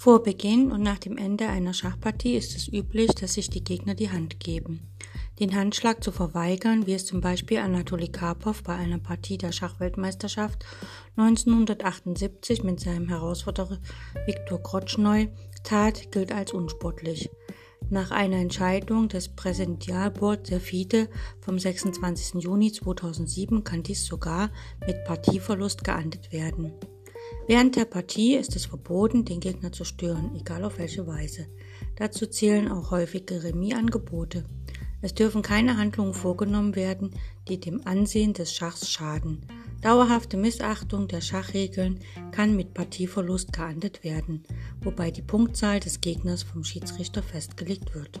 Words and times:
Vor 0.00 0.22
Beginn 0.22 0.70
und 0.70 0.80
nach 0.82 1.00
dem 1.00 1.16
Ende 1.16 1.48
einer 1.48 1.74
Schachpartie 1.74 2.36
ist 2.36 2.54
es 2.54 2.72
üblich, 2.72 3.10
dass 3.16 3.34
sich 3.34 3.50
die 3.50 3.64
Gegner 3.64 3.96
die 3.96 4.12
Hand 4.12 4.38
geben. 4.38 4.88
Den 5.40 5.56
Handschlag 5.56 6.04
zu 6.04 6.12
verweigern, 6.12 6.86
wie 6.86 6.94
es 6.94 7.04
zum 7.04 7.20
Beispiel 7.20 7.58
Anatoli 7.58 8.06
Karpov 8.06 8.62
bei 8.62 8.76
einer 8.76 8.98
Partie 8.98 9.38
der 9.38 9.50
Schachweltmeisterschaft 9.50 10.64
1978 11.16 12.62
mit 12.62 12.78
seinem 12.78 13.08
Herausforderer 13.08 13.78
Viktor 14.24 14.62
Krotschnoi 14.62 15.30
tat, 15.64 16.12
gilt 16.12 16.30
als 16.30 16.52
unsportlich. 16.52 17.28
Nach 17.90 18.12
einer 18.12 18.36
Entscheidung 18.36 19.08
des 19.08 19.28
Präsidialboards 19.28 20.48
der 20.50 20.60
FIDE 20.60 21.08
vom 21.40 21.58
26. 21.58 22.40
Juni 22.40 22.70
2007 22.70 23.64
kann 23.64 23.82
dies 23.82 24.06
sogar 24.06 24.50
mit 24.86 25.04
Partieverlust 25.04 25.82
geahndet 25.82 26.30
werden. 26.32 26.72
Während 27.48 27.76
der 27.76 27.86
Partie 27.86 28.34
ist 28.34 28.56
es 28.56 28.66
verboten, 28.66 29.24
den 29.24 29.40
Gegner 29.40 29.72
zu 29.72 29.84
stören, 29.84 30.36
egal 30.38 30.64
auf 30.64 30.76
welche 30.76 31.06
Weise. 31.06 31.46
Dazu 31.96 32.26
zählen 32.26 32.70
auch 32.70 32.90
häufige 32.90 33.42
Remis-Angebote. 33.42 34.44
Es 35.00 35.14
dürfen 35.14 35.40
keine 35.40 35.78
Handlungen 35.78 36.12
vorgenommen 36.12 36.76
werden, 36.76 37.10
die 37.48 37.58
dem 37.58 37.86
Ansehen 37.86 38.34
des 38.34 38.52
Schachs 38.52 38.90
schaden. 38.90 39.46
Dauerhafte 39.80 40.36
Missachtung 40.36 41.08
der 41.08 41.22
Schachregeln 41.22 42.00
kann 42.32 42.54
mit 42.54 42.74
Partieverlust 42.74 43.54
geahndet 43.54 44.04
werden, 44.04 44.44
wobei 44.82 45.10
die 45.10 45.22
Punktzahl 45.22 45.80
des 45.80 46.02
Gegners 46.02 46.42
vom 46.42 46.64
Schiedsrichter 46.64 47.22
festgelegt 47.22 47.94
wird. 47.94 48.20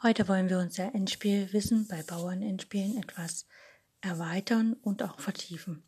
Heute 0.00 0.28
wollen 0.28 0.48
wir 0.48 0.60
unser 0.60 0.94
Endspielwissen 0.94 1.88
bei 1.88 2.04
Bauernendspielen 2.04 2.98
etwas 3.02 3.46
erweitern 4.00 4.74
und 4.74 5.02
auch 5.02 5.18
vertiefen. 5.18 5.82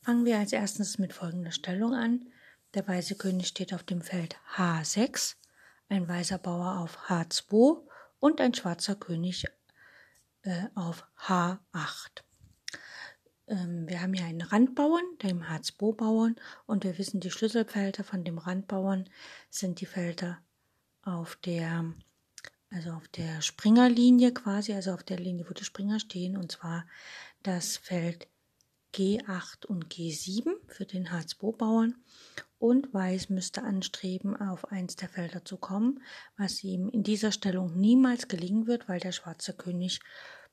Fangen 0.00 0.24
wir 0.24 0.38
als 0.38 0.54
erstes 0.54 0.96
mit 0.96 1.12
folgender 1.12 1.52
Stellung 1.52 1.92
an. 1.92 2.32
Der 2.72 2.88
weiße 2.88 3.14
König 3.16 3.48
steht 3.48 3.74
auf 3.74 3.82
dem 3.82 4.00
Feld 4.00 4.38
H6, 4.56 5.36
ein 5.90 6.08
weißer 6.08 6.38
Bauer 6.38 6.78
auf 6.78 7.10
H2 7.10 7.86
und 8.20 8.40
ein 8.40 8.54
schwarzer 8.54 8.94
König 8.94 9.44
äh, 10.44 10.68
auf 10.74 11.06
H8. 11.26 12.22
Ähm, 13.48 13.86
wir 13.86 14.00
haben 14.00 14.14
hier 14.14 14.24
einen 14.24 14.40
Randbauern, 14.40 15.04
dem 15.22 15.42
H2-Bauern, 15.42 16.36
und 16.64 16.84
wir 16.84 16.96
wissen, 16.96 17.20
die 17.20 17.30
Schlüsselfelder 17.30 18.02
von 18.02 18.24
dem 18.24 18.38
Randbauern 18.38 19.10
sind 19.50 19.82
die 19.82 19.86
Felder 19.86 20.38
auf 21.02 21.36
der 21.36 21.92
also 22.74 22.90
auf 22.90 23.08
der 23.08 23.40
Springerlinie 23.42 24.32
quasi, 24.32 24.72
also 24.72 24.92
auf 24.92 25.02
der 25.02 25.18
Linie, 25.18 25.48
wo 25.48 25.54
die 25.54 25.64
Springer 25.64 26.00
stehen, 26.00 26.36
und 26.36 26.52
zwar 26.52 26.86
das 27.42 27.76
Feld 27.76 28.28
G8 28.94 29.66
und 29.66 29.88
G7 29.92 30.52
für 30.68 30.84
den 30.84 31.08
H2-Bauern. 31.08 31.96
Und 32.58 32.94
Weiß 32.94 33.28
müsste 33.30 33.62
anstreben, 33.62 34.36
auf 34.36 34.70
eins 34.70 34.96
der 34.96 35.08
Felder 35.08 35.44
zu 35.44 35.56
kommen, 35.56 36.00
was 36.36 36.62
ihm 36.62 36.88
in 36.88 37.02
dieser 37.02 37.32
Stellung 37.32 37.76
niemals 37.76 38.28
gelingen 38.28 38.66
wird, 38.66 38.88
weil 38.88 39.00
der 39.00 39.12
schwarze 39.12 39.54
König 39.54 40.00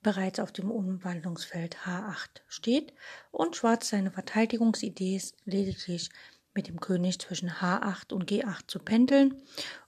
bereits 0.01 0.39
auf 0.39 0.51
dem 0.51 0.71
Umwandlungsfeld 0.71 1.77
H8 1.85 2.41
steht 2.47 2.93
und 3.31 3.55
Schwarz 3.55 3.89
seine 3.89 4.11
Verteidigungsidee 4.11 5.17
ist 5.17 5.35
lediglich 5.45 6.09
mit 6.53 6.67
dem 6.67 6.79
König 6.79 7.19
zwischen 7.19 7.49
H8 7.49 8.13
und 8.13 8.29
G8 8.31 8.67
zu 8.67 8.79
pendeln 8.79 9.41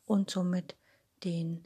und 0.05 0.29
somit 0.29 0.75
den 1.23 1.63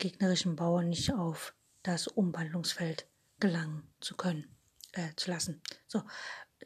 gegnerischen 0.00 0.56
Bauern 0.56 0.88
nicht 0.88 1.12
auf 1.12 1.54
das 1.84 2.08
Umwandlungsfeld 2.08 3.06
gelangen 3.38 3.88
zu 4.00 4.16
können, 4.16 4.44
äh, 4.92 5.14
zu 5.16 5.30
lassen. 5.30 5.62
So, 5.86 6.02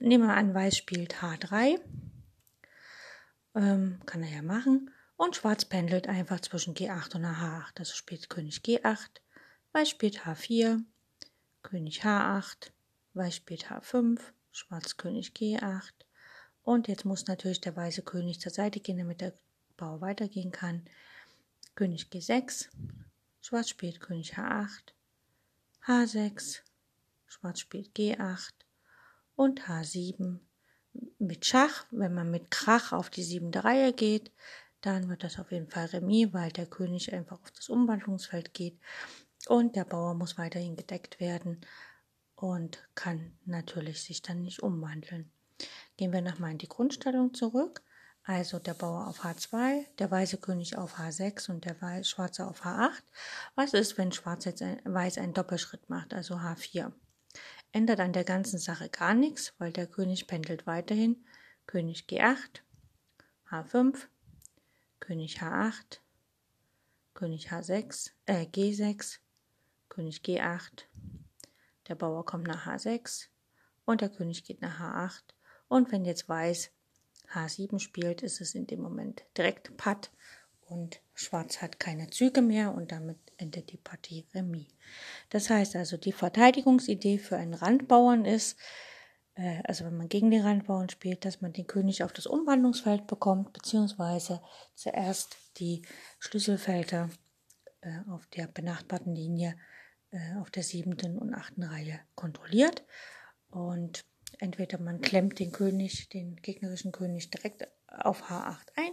nehmen 0.00 0.26
wir 0.26 0.34
an, 0.34 0.54
Weiß 0.54 0.76
spielt 0.76 1.16
H3. 1.16 1.78
Ähm, 3.54 4.00
kann 4.06 4.22
er 4.22 4.30
ja 4.30 4.42
machen. 4.42 4.90
Und 5.16 5.36
Schwarz 5.36 5.64
pendelt 5.64 6.08
einfach 6.08 6.40
zwischen 6.40 6.74
G8 6.74 7.14
und 7.14 7.24
H8. 7.24 7.78
Also 7.78 7.94
spielt 7.94 8.28
König 8.28 8.62
G8, 8.64 9.20
Weiß 9.72 9.88
spielt 9.88 10.20
H4, 10.20 10.82
König 11.62 12.02
H8, 12.04 12.70
Weiß 13.14 13.36
spielt 13.36 13.66
H5, 13.66 14.20
Schwarz 14.50 14.96
König 14.96 15.32
G8. 15.36 15.92
Und 16.62 16.88
jetzt 16.88 17.04
muss 17.04 17.26
natürlich 17.26 17.60
der 17.60 17.76
weiße 17.76 18.02
König 18.02 18.40
zur 18.40 18.50
Seite 18.50 18.80
gehen, 18.80 18.98
damit 18.98 19.20
der 19.20 19.34
Bauer 19.76 20.00
weitergehen 20.00 20.50
kann. 20.50 20.84
König 21.76 22.08
G6, 22.12 22.68
Schwarz 23.46 23.68
spielt 23.68 24.00
König 24.00 24.38
H8, 24.38 24.94
H6, 25.86 26.60
Schwarz 27.26 27.60
spielt 27.60 27.94
G8 27.94 28.54
und 29.36 29.68
H7 29.68 30.38
mit 31.18 31.44
Schach. 31.44 31.84
Wenn 31.90 32.14
man 32.14 32.30
mit 32.30 32.50
Krach 32.50 32.92
auf 32.92 33.10
die 33.10 33.22
siebente 33.22 33.62
Reihe 33.62 33.92
geht, 33.92 34.32
dann 34.80 35.10
wird 35.10 35.24
das 35.24 35.38
auf 35.38 35.52
jeden 35.52 35.68
Fall 35.68 35.84
Remis, 35.84 36.32
weil 36.32 36.52
der 36.52 36.64
König 36.64 37.12
einfach 37.12 37.38
auf 37.38 37.50
das 37.50 37.68
Umwandlungsfeld 37.68 38.54
geht 38.54 38.80
und 39.46 39.76
der 39.76 39.84
Bauer 39.84 40.14
muss 40.14 40.38
weiterhin 40.38 40.74
gedeckt 40.74 41.20
werden 41.20 41.60
und 42.36 42.88
kann 42.94 43.36
natürlich 43.44 44.02
sich 44.02 44.22
dann 44.22 44.40
nicht 44.40 44.62
umwandeln. 44.62 45.30
Gehen 45.98 46.14
wir 46.14 46.22
nochmal 46.22 46.52
in 46.52 46.58
die 46.58 46.68
Grundstellung 46.68 47.34
zurück. 47.34 47.82
Also 48.26 48.58
der 48.58 48.72
Bauer 48.72 49.06
auf 49.06 49.22
H2, 49.22 49.84
der 49.98 50.10
weiße 50.10 50.38
König 50.38 50.78
auf 50.78 50.98
H6 50.98 51.50
und 51.50 51.66
der 51.66 51.80
Weiß, 51.82 52.08
schwarze 52.08 52.46
auf 52.46 52.64
H8. 52.64 53.02
Was 53.54 53.74
ist, 53.74 53.98
wenn 53.98 54.12
Schwarz 54.12 54.46
jetzt 54.46 54.62
ein, 54.62 54.80
Weiß 54.84 55.18
einen 55.18 55.34
Doppelschritt 55.34 55.90
macht, 55.90 56.14
also 56.14 56.36
H4? 56.36 56.90
Ändert 57.72 58.00
an 58.00 58.14
der 58.14 58.24
ganzen 58.24 58.58
Sache 58.58 58.88
gar 58.88 59.12
nichts, 59.12 59.52
weil 59.58 59.72
der 59.72 59.86
König 59.86 60.26
pendelt 60.26 60.66
weiterhin. 60.66 61.22
König 61.66 62.06
G8, 62.08 62.62
H5, 63.50 64.06
König 65.00 65.42
H8, 65.42 65.98
König 67.12 67.52
H6, 67.52 68.12
äh, 68.24 68.46
G6, 68.46 69.18
König 69.90 70.22
G8. 70.22 70.84
Der 71.88 71.94
Bauer 71.94 72.24
kommt 72.24 72.46
nach 72.46 72.66
H6 72.66 73.26
und 73.84 74.00
der 74.00 74.08
König 74.08 74.44
geht 74.44 74.62
nach 74.62 74.80
H8. 74.80 75.22
Und 75.68 75.92
wenn 75.92 76.06
jetzt 76.06 76.26
Weiß 76.28 76.70
H7 77.32 77.78
spielt, 77.78 78.22
ist 78.22 78.40
es 78.40 78.54
in 78.54 78.66
dem 78.66 78.80
Moment 78.80 79.24
direkt 79.36 79.76
Patt 79.76 80.10
und 80.66 81.00
Schwarz 81.14 81.62
hat 81.62 81.78
keine 81.78 82.10
Züge 82.10 82.42
mehr 82.42 82.74
und 82.74 82.92
damit 82.92 83.18
endet 83.36 83.70
die 83.70 83.76
Partie 83.76 84.26
Remis. 84.34 84.66
Das 85.30 85.50
heißt 85.50 85.76
also, 85.76 85.96
die 85.96 86.12
Verteidigungsidee 86.12 87.18
für 87.18 87.36
einen 87.36 87.54
Randbauern 87.54 88.24
ist, 88.24 88.58
äh, 89.34 89.60
also 89.64 89.84
wenn 89.84 89.96
man 89.96 90.08
gegen 90.08 90.30
den 90.30 90.42
Randbauern 90.42 90.88
spielt, 90.88 91.24
dass 91.24 91.40
man 91.40 91.52
den 91.52 91.66
König 91.66 92.02
auf 92.02 92.12
das 92.12 92.26
Umwandlungsfeld 92.26 93.06
bekommt, 93.06 93.52
beziehungsweise 93.52 94.42
zuerst 94.74 95.36
die 95.58 95.82
Schlüsselfelder 96.18 97.10
äh, 97.82 98.10
auf 98.10 98.26
der 98.28 98.46
benachbarten 98.46 99.14
Linie 99.14 99.56
äh, 100.10 100.36
auf 100.40 100.50
der 100.50 100.62
siebten 100.62 101.18
und 101.18 101.34
achten 101.34 101.62
Reihe 101.62 102.00
kontrolliert 102.14 102.84
und 103.50 104.04
Entweder 104.38 104.78
man 104.78 105.00
klemmt 105.00 105.38
den 105.38 105.52
König, 105.52 106.08
den 106.08 106.36
gegnerischen 106.36 106.92
König 106.92 107.30
direkt 107.30 107.68
auf 107.86 108.30
H8 108.30 108.66
ein 108.76 108.92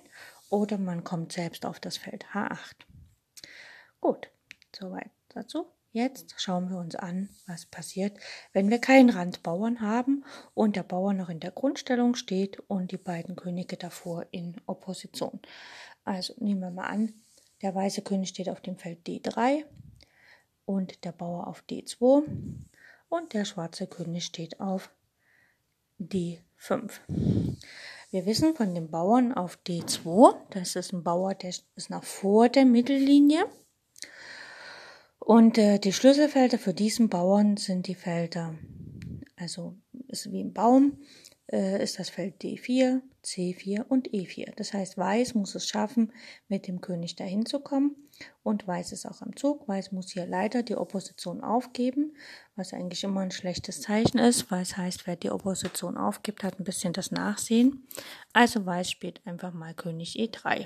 oder 0.49 0.77
man 0.77 1.03
kommt 1.03 1.31
selbst 1.33 1.65
auf 1.65 1.79
das 1.79 1.97
Feld 1.97 2.25
H8. 2.33 2.75
Gut, 3.99 4.29
soweit 4.75 5.11
dazu. 5.29 5.67
Jetzt 5.93 6.35
schauen 6.37 6.69
wir 6.69 6.77
uns 6.77 6.95
an, 6.95 7.29
was 7.47 7.65
passiert, 7.65 8.17
wenn 8.53 8.69
wir 8.69 8.79
keinen 8.79 9.09
Randbauern 9.09 9.81
haben 9.81 10.23
und 10.53 10.77
der 10.77 10.83
Bauer 10.83 11.13
noch 11.13 11.27
in 11.27 11.41
der 11.41 11.51
Grundstellung 11.51 12.15
steht 12.15 12.61
und 12.69 12.91
die 12.93 12.97
beiden 12.97 13.35
Könige 13.35 13.75
davor 13.75 14.25
in 14.31 14.55
Opposition. 14.67 15.41
Also 16.05 16.33
nehmen 16.37 16.61
wir 16.61 16.71
mal 16.71 16.87
an, 16.87 17.13
der 17.61 17.75
weiße 17.75 18.03
König 18.03 18.29
steht 18.29 18.47
auf 18.47 18.61
dem 18.61 18.77
Feld 18.77 19.05
D3 19.05 19.65
und 20.63 21.03
der 21.03 21.11
Bauer 21.11 21.47
auf 21.47 21.61
D2 21.69 22.23
und 23.09 23.33
der 23.33 23.43
schwarze 23.43 23.85
König 23.85 24.23
steht 24.23 24.61
auf 24.61 24.91
D5. 26.01 26.91
Wir 28.11 28.25
wissen 28.25 28.55
von 28.55 28.73
dem 28.75 28.89
Bauern 28.89 29.33
auf 29.33 29.57
D2, 29.65 30.35
das 30.49 30.75
ist 30.75 30.91
ein 30.91 31.03
Bauer, 31.03 31.33
der 31.33 31.49
ist 31.49 31.89
nach 31.89 32.03
vor 32.03 32.49
der 32.49 32.65
Mittellinie. 32.65 33.45
Und 35.19 35.57
äh, 35.57 35.79
die 35.79 35.93
Schlüsselfelder 35.93 36.57
für 36.57 36.73
diesen 36.73 37.07
Bauern 37.07 37.55
sind 37.55 37.87
die 37.87 37.95
Felder, 37.95 38.55
also 39.37 39.75
ist 40.07 40.31
wie 40.31 40.43
ein 40.43 40.51
Baum, 40.51 40.97
äh, 41.51 41.83
ist 41.83 41.99
das 41.99 42.09
Feld 42.09 42.41
D4, 42.41 43.01
C4 43.23 43.83
und 43.87 44.09
E4. 44.09 44.53
Das 44.55 44.73
heißt, 44.73 44.97
Weiß 44.97 45.33
muss 45.35 45.55
es 45.55 45.67
schaffen, 45.67 46.11
mit 46.47 46.67
dem 46.67 46.81
König 46.81 47.15
dahin 47.15 47.45
zu 47.45 47.59
kommen. 47.59 47.95
Und 48.43 48.67
Weiß 48.67 48.91
ist 48.91 49.05
auch 49.05 49.21
am 49.21 49.35
Zug. 49.35 49.67
Weiß 49.67 49.91
muss 49.91 50.11
hier 50.11 50.25
leider 50.25 50.63
die 50.63 50.75
Opposition 50.75 51.43
aufgeben, 51.43 52.15
was 52.55 52.73
eigentlich 52.73 53.03
immer 53.03 53.21
ein 53.21 53.31
schlechtes 53.31 53.81
Zeichen 53.81 54.17
ist, 54.17 54.51
weil 54.51 54.61
es 54.61 54.77
heißt, 54.77 55.07
wer 55.07 55.15
die 55.15 55.31
Opposition 55.31 55.97
aufgibt, 55.97 56.43
hat 56.43 56.59
ein 56.59 56.63
bisschen 56.63 56.93
das 56.93 57.11
Nachsehen. 57.11 57.87
Also 58.33 58.65
Weiß 58.65 58.89
spielt 58.89 59.25
einfach 59.25 59.53
mal 59.53 59.73
König 59.73 60.17
E3. 60.17 60.65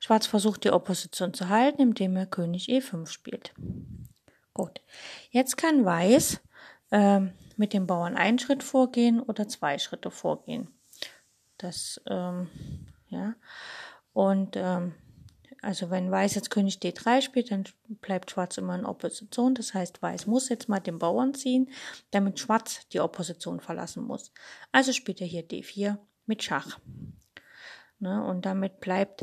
Schwarz 0.00 0.26
versucht 0.26 0.64
die 0.64 0.70
Opposition 0.70 1.34
zu 1.34 1.48
halten, 1.48 1.82
indem 1.82 2.16
er 2.16 2.26
König 2.26 2.68
E5 2.68 3.06
spielt. 3.06 3.52
Gut, 4.54 4.80
jetzt 5.30 5.56
kann 5.56 5.84
Weiß 5.84 6.40
äh, 6.90 7.20
mit 7.56 7.72
dem 7.72 7.86
Bauern 7.86 8.16
einen 8.16 8.38
Schritt 8.38 8.62
vorgehen 8.62 9.20
oder 9.20 9.48
zwei 9.48 9.78
Schritte 9.78 10.10
vorgehen. 10.10 10.68
Das, 11.58 12.00
ähm, 12.06 12.48
ja. 13.08 13.34
Und 14.12 14.56
ähm, 14.56 14.94
also 15.60 15.90
wenn 15.90 16.10
Weiß 16.10 16.34
jetzt 16.34 16.50
König 16.50 16.78
D3 16.78 17.20
spielt, 17.20 17.50
dann 17.50 17.64
bleibt 18.00 18.30
Schwarz 18.30 18.58
immer 18.58 18.76
in 18.76 18.86
Opposition. 18.86 19.54
Das 19.54 19.74
heißt, 19.74 20.00
Weiß 20.02 20.26
muss 20.26 20.48
jetzt 20.48 20.68
mal 20.68 20.78
den 20.78 20.98
Bauern 20.98 21.34
ziehen, 21.34 21.70
damit 22.12 22.38
Schwarz 22.38 22.86
die 22.88 23.00
Opposition 23.00 23.60
verlassen 23.60 24.04
muss. 24.04 24.32
Also 24.70 24.92
spielt 24.92 25.20
er 25.20 25.26
hier 25.26 25.46
D4 25.46 25.98
mit 26.26 26.42
Schach. 26.42 26.78
Ne, 28.00 28.24
und 28.24 28.46
damit 28.46 28.78
bleibt 28.78 29.22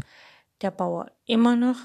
der 0.61 0.71
Bauer 0.71 1.09
immer 1.25 1.55
noch 1.55 1.77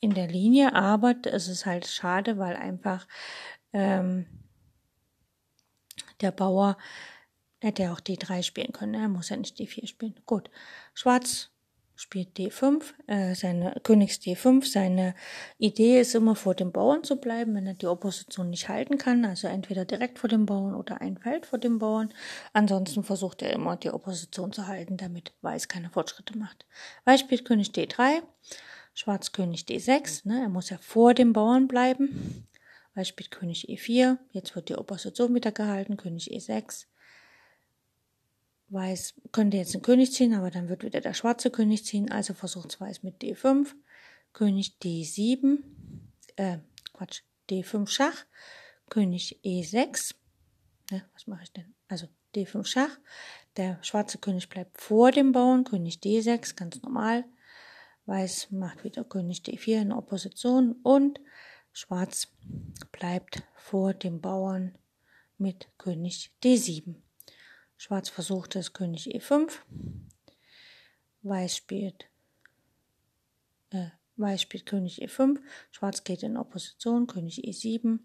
in 0.00 0.12
der 0.12 0.28
Linie, 0.28 0.74
aber 0.74 1.14
es 1.24 1.48
ist 1.48 1.64
halt 1.64 1.86
schade, 1.86 2.38
weil 2.38 2.56
einfach 2.56 3.06
ähm, 3.72 4.26
der 6.20 6.32
Bauer 6.32 6.76
hätte 7.60 7.84
ja 7.84 7.92
auch 7.92 8.00
D3 8.00 8.42
spielen 8.42 8.72
können. 8.72 8.94
Er 8.94 9.08
muss 9.08 9.28
ja 9.28 9.36
nicht 9.36 9.58
D4 9.58 9.86
spielen. 9.86 10.14
Gut. 10.26 10.50
Schwarz 10.94 11.50
spielt 12.00 12.38
D5, 12.38 12.82
äh, 13.08 13.34
seine 13.34 13.78
Königs 13.82 14.16
D5. 14.16 14.64
Seine 14.64 15.14
Idee 15.58 16.00
ist 16.00 16.14
immer 16.14 16.34
vor 16.34 16.54
dem 16.54 16.72
Bauern 16.72 17.04
zu 17.04 17.16
bleiben, 17.16 17.54
wenn 17.54 17.66
er 17.66 17.74
die 17.74 17.86
Opposition 17.86 18.48
nicht 18.48 18.70
halten 18.70 18.96
kann. 18.96 19.22
Also 19.26 19.48
entweder 19.48 19.84
direkt 19.84 20.18
vor 20.18 20.30
dem 20.30 20.46
Bauern 20.46 20.74
oder 20.74 21.02
ein 21.02 21.18
Feld 21.18 21.44
vor 21.44 21.58
dem 21.58 21.78
Bauern. 21.78 22.14
Ansonsten 22.54 23.04
versucht 23.04 23.42
er 23.42 23.52
immer 23.52 23.76
die 23.76 23.90
Opposition 23.90 24.50
zu 24.52 24.66
halten, 24.66 24.96
damit 24.96 25.34
Weiß 25.42 25.68
keine 25.68 25.90
Fortschritte 25.90 26.38
macht. 26.38 26.64
Weiß 27.04 27.20
spielt 27.20 27.44
König 27.44 27.68
D3, 27.72 28.22
Schwarz 28.94 29.32
König 29.32 29.64
D6. 29.64 30.26
Ne? 30.26 30.40
Er 30.40 30.48
muss 30.48 30.70
ja 30.70 30.78
vor 30.78 31.12
dem 31.12 31.34
Bauern 31.34 31.68
bleiben. 31.68 32.46
Weiß 33.00 33.08
spielt 33.08 33.30
König 33.30 33.66
E4. 33.70 34.18
Jetzt 34.32 34.54
wird 34.54 34.68
die 34.68 34.76
Opposition 34.76 35.34
wieder 35.34 35.52
gehalten. 35.52 35.96
König 35.96 36.30
E6. 36.30 36.84
Weiß 38.68 39.14
könnte 39.32 39.56
jetzt 39.56 39.72
den 39.72 39.80
König 39.80 40.12
ziehen, 40.12 40.34
aber 40.34 40.50
dann 40.50 40.68
wird 40.68 40.84
wieder 40.84 41.00
der 41.00 41.14
schwarze 41.14 41.50
König 41.50 41.86
ziehen. 41.86 42.12
Also 42.12 42.34
versucht 42.34 42.78
Weiß 42.78 43.02
mit 43.02 43.22
D5. 43.22 43.68
König 44.34 44.76
D7. 44.82 45.60
Äh, 46.36 46.58
Quatsch. 46.92 47.22
D5 47.48 47.88
Schach. 47.88 48.26
König 48.90 49.40
E6. 49.42 50.14
Ne, 50.90 51.02
was 51.14 51.26
mache 51.26 51.44
ich 51.44 51.52
denn? 51.52 51.74
Also 51.88 52.06
D5 52.34 52.66
Schach. 52.66 52.98
Der 53.56 53.82
schwarze 53.82 54.18
König 54.18 54.50
bleibt 54.50 54.78
vor 54.78 55.10
dem 55.10 55.32
Bauern. 55.32 55.64
König 55.64 56.00
D6, 56.00 56.54
ganz 56.54 56.82
normal. 56.82 57.24
Weiß 58.04 58.50
macht 58.50 58.84
wieder 58.84 59.04
König 59.04 59.40
D4 59.40 59.80
in 59.80 59.92
Opposition 59.92 60.72
und 60.82 61.18
Schwarz 61.72 62.28
bleibt 62.92 63.42
vor 63.54 63.94
dem 63.94 64.20
Bauern 64.20 64.76
mit 65.38 65.68
König 65.78 66.30
D7. 66.42 66.96
Schwarz 67.76 68.08
versucht 68.08 68.56
es 68.56 68.72
König 68.72 69.14
E5. 69.14 69.52
Weiß 71.22 71.56
spielt, 71.56 72.06
äh, 73.70 73.88
Weiß 74.16 74.42
spielt 74.42 74.66
König 74.66 75.02
E5. 75.02 75.38
Schwarz 75.70 76.04
geht 76.04 76.22
in 76.22 76.36
Opposition, 76.36 77.06
König 77.06 77.44
E7. 77.44 78.00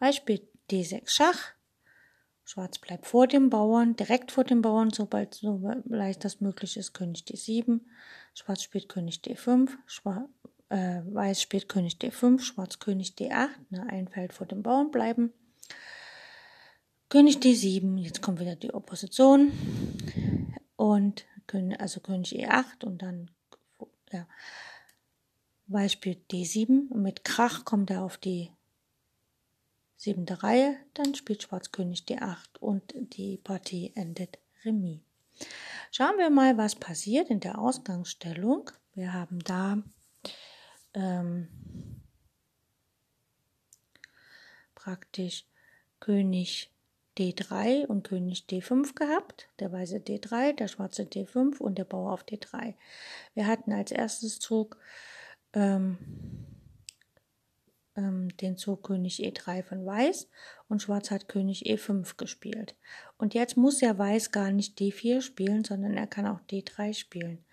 Weiß 0.00 0.16
spielt 0.16 0.48
D6 0.70 1.08
Schach. 1.08 1.52
Schwarz 2.44 2.78
bleibt 2.78 3.06
vor 3.06 3.26
dem 3.26 3.48
Bauern, 3.48 3.96
direkt 3.96 4.30
vor 4.30 4.44
dem 4.44 4.60
Bauern, 4.60 4.90
sobald 4.90 5.34
so 5.34 5.62
leicht 5.86 6.24
das 6.24 6.40
möglich 6.40 6.76
ist, 6.76 6.92
König 6.92 7.22
D7. 7.22 7.80
Schwarz 8.34 8.62
spielt 8.62 8.88
König 8.88 9.20
D5. 9.24 9.70
Schwarz, 9.86 10.28
äh, 10.68 11.00
Weiß 11.04 11.42
spielt 11.42 11.68
König 11.68 11.96
D5, 11.96 12.40
Schwarz 12.40 12.78
König 12.78 13.14
D8, 13.18 13.48
ne, 13.70 13.86
ein 13.88 14.08
Feld 14.08 14.32
vor 14.32 14.46
dem 14.46 14.62
Bauern 14.62 14.90
bleiben. 14.90 15.32
König 17.08 17.36
D7, 17.36 17.98
jetzt 17.98 18.22
kommt 18.22 18.40
wieder 18.40 18.56
die 18.56 18.74
Opposition 18.74 19.52
und 20.76 21.26
also 21.78 22.00
König 22.00 22.32
E8 22.34 22.84
und 22.84 23.02
dann 23.02 23.30
ja, 24.10 24.26
Weiß 25.66 25.92
spielt 25.92 26.30
D7 26.30 26.88
und 26.88 27.02
mit 27.02 27.24
Krach 27.24 27.64
kommt 27.64 27.90
er 27.90 28.02
auf 28.02 28.18
die 28.18 28.50
siebente 29.96 30.42
Reihe, 30.42 30.76
dann 30.94 31.14
spielt 31.14 31.42
Schwarz 31.42 31.70
König 31.70 32.04
D8 32.08 32.58
und 32.58 32.94
die 32.96 33.38
Partie 33.38 33.92
endet 33.94 34.38
Remis. 34.64 35.00
Schauen 35.90 36.18
wir 36.18 36.30
mal, 36.30 36.58
was 36.58 36.74
passiert 36.74 37.30
in 37.30 37.40
der 37.40 37.58
Ausgangsstellung. 37.58 38.70
Wir 38.94 39.12
haben 39.12 39.38
da 39.40 39.82
ähm, 40.94 41.48
praktisch 44.74 45.46
König 46.00 46.70
D3 47.18 47.86
und 47.86 48.02
König 48.02 48.46
D5 48.50 48.94
gehabt, 48.94 49.48
der 49.60 49.72
weiße 49.72 49.98
D3, 49.98 50.54
der 50.54 50.68
schwarze 50.68 51.02
D5 51.04 51.58
und 51.58 51.78
der 51.78 51.84
Bauer 51.84 52.12
auf 52.12 52.24
D3. 52.24 52.74
Wir 53.34 53.46
hatten 53.46 53.72
als 53.72 53.92
erstes 53.92 54.40
Zug 54.40 54.76
ähm, 55.52 55.98
ähm, 57.96 58.36
den 58.38 58.56
Zug 58.56 58.82
König 58.82 59.20
E3 59.20 59.62
von 59.62 59.86
Weiß 59.86 60.28
und 60.68 60.82
Schwarz 60.82 61.10
hat 61.10 61.28
König 61.28 61.66
E5 61.66 62.16
gespielt. 62.16 62.74
Und 63.16 63.34
jetzt 63.34 63.56
muss 63.56 63.80
ja 63.80 63.96
Weiß 63.96 64.32
gar 64.32 64.50
nicht 64.50 64.78
D4 64.78 65.20
spielen, 65.20 65.64
sondern 65.64 65.94
er 65.94 66.06
kann 66.06 66.26
auch 66.26 66.40
D3 66.50 66.94
spielen. 66.94 67.44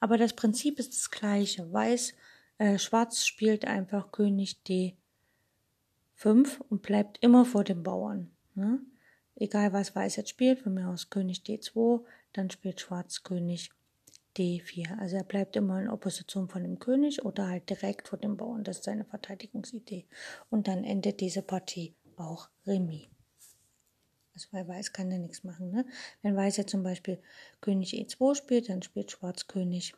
Aber 0.00 0.18
das 0.18 0.34
Prinzip 0.34 0.78
ist 0.78 0.92
das 0.92 1.10
gleiche. 1.10 1.72
Weiß 1.72 2.14
äh, 2.58 2.78
Schwarz 2.78 3.26
spielt 3.26 3.64
einfach 3.66 4.12
König 4.12 4.58
D5 4.66 6.60
und 6.68 6.82
bleibt 6.82 7.18
immer 7.22 7.44
vor 7.44 7.64
dem 7.64 7.82
Bauern. 7.82 8.30
Ne? 8.54 8.80
Egal 9.34 9.72
was 9.72 9.94
Weiß 9.94 10.16
jetzt 10.16 10.30
spielt, 10.30 10.60
von 10.60 10.74
mir 10.74 10.88
aus 10.88 11.10
König 11.10 11.42
D2, 11.42 12.04
dann 12.32 12.50
spielt 12.50 12.80
Schwarz 12.80 13.22
König 13.22 13.70
D4. 14.36 14.98
Also 14.98 15.16
er 15.16 15.24
bleibt 15.24 15.56
immer 15.56 15.80
in 15.80 15.88
Opposition 15.88 16.48
von 16.48 16.62
dem 16.62 16.78
König 16.78 17.24
oder 17.24 17.48
halt 17.48 17.68
direkt 17.68 18.08
vor 18.08 18.18
dem 18.18 18.36
Bauern. 18.36 18.64
Das 18.64 18.78
ist 18.78 18.84
seine 18.84 19.04
Verteidigungsidee. 19.04 20.06
Und 20.50 20.68
dann 20.68 20.84
endet 20.84 21.20
diese 21.20 21.42
Partie 21.42 21.94
auch 22.16 22.48
Remis. 22.66 23.08
Also 24.34 24.48
weil 24.52 24.68
Weiß 24.68 24.92
kann 24.92 25.10
ja 25.10 25.18
nichts 25.18 25.44
machen. 25.44 25.70
Ne? 25.70 25.86
Wenn 26.22 26.36
Weiß 26.36 26.58
jetzt 26.58 26.70
zum 26.70 26.82
Beispiel 26.82 27.22
König 27.60 27.94
E2 27.94 28.34
spielt, 28.34 28.68
dann 28.68 28.82
spielt 28.82 29.10
Schwarz 29.10 29.46
König 29.46 29.94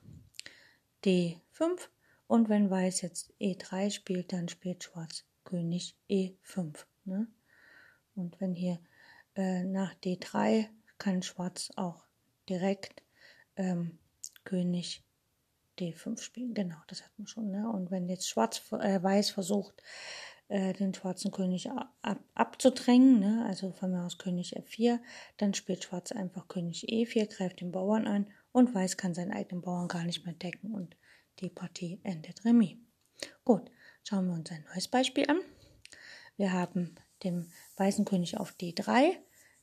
D5 1.05 1.89
und 2.29 2.49
wenn 2.49 2.71
Weiß 2.71 3.01
jetzt 3.01 3.33
E3 3.41 3.91
spielt, 3.91 4.33
dann 4.33 4.49
spielt 4.49 4.85
Schwarz 4.85 5.25
König 5.45 5.97
E5. 6.09 6.85
Ne? 7.05 7.27
Und 8.15 8.41
wenn 8.41 8.55
hier 8.55 8.79
äh, 9.35 9.65
nach 9.65 9.95
D3 9.95 10.67
kann 10.99 11.23
Schwarz 11.23 11.71
auch 11.77 12.05
direkt 12.49 13.03
ähm, 13.57 13.99
König 14.45 15.03
D5 15.79 16.21
spielen. 16.21 16.55
Genau, 16.55 16.77
das 16.89 17.03
hat 17.03 17.11
man 17.17 17.27
schon. 17.27 17.51
Ne? 17.51 17.69
Und 17.71 17.91
wenn 17.91 18.09
jetzt 18.09 18.29
Schwarz, 18.29 18.61
äh, 18.73 19.03
Weiß 19.03 19.31
versucht, 19.31 19.83
äh, 20.49 20.75
den 20.75 20.93
schwarzen 20.93 21.31
König 21.31 21.71
ab, 21.71 22.21
abzudrängen, 22.35 23.21
ne? 23.21 23.47
also 23.47 23.73
von 23.73 23.91
mir 23.91 24.05
aus 24.05 24.19
König 24.19 24.55
F4, 24.59 24.99
dann 25.39 25.55
spielt 25.55 25.85
Schwarz 25.85 26.13
einfach 26.13 26.49
König 26.49 26.85
E4, 26.91 27.35
greift 27.35 27.61
den 27.63 27.73
Bauern 27.73 28.07
an 28.07 28.27
und 28.53 28.75
Weiß 28.75 28.97
kann 28.99 29.15
seinen 29.15 29.33
eigenen 29.33 29.63
Bauern 29.63 29.89
gar 29.89 30.05
nicht 30.05 30.27
mehr 30.27 30.35
decken 30.35 30.75
und 30.75 30.97
die 31.41 31.51
Partie 31.51 32.01
endet 32.03 32.45
Remis. 32.45 32.77
Gut, 33.45 33.71
schauen 34.03 34.27
wir 34.27 34.35
uns 34.35 34.51
ein 34.51 34.65
neues 34.73 34.89
Beispiel 34.89 35.29
an. 35.29 35.41
Wir 36.37 36.53
haben 36.53 36.95
den 37.25 37.51
weißen 37.77 38.05
König 38.05 38.39
auf 38.39 38.53
D3, 38.53 39.17